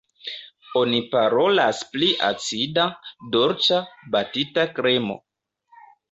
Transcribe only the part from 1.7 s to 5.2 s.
pri acida, dolĉa, batita kremo.